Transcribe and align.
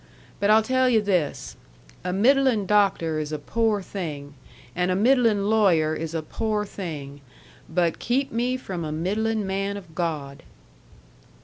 But 0.39 0.49
I'll 0.49 0.63
tell 0.63 0.89
yu' 0.89 0.99
this: 0.99 1.55
a 2.03 2.11
middlin' 2.11 2.65
doctor 2.65 3.19
is 3.19 3.31
a 3.31 3.37
pore 3.37 3.83
thing, 3.83 4.33
and 4.75 4.89
a 4.89 4.95
middlin' 4.95 5.47
lawyer 5.47 5.93
is 5.93 6.15
a 6.15 6.23
pore 6.23 6.65
thing; 6.65 7.21
but 7.69 7.99
keep 7.99 8.31
me 8.31 8.57
from 8.57 8.83
a 8.83 8.91
middlin' 8.91 9.45
man 9.45 9.77
of 9.77 9.93
God." 9.93 10.41